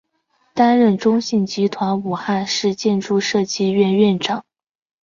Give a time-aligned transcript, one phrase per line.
[0.55, 4.43] 担任中信集团武汉市建筑设计院院长。